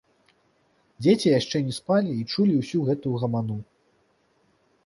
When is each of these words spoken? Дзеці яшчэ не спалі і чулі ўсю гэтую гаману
Дзеці 1.03 1.29
яшчэ 1.39 1.57
не 1.69 1.73
спалі 1.79 2.11
і 2.21 2.25
чулі 2.39 2.57
ўсю 2.63 2.79
гэтую 2.89 3.15
гаману 3.25 3.57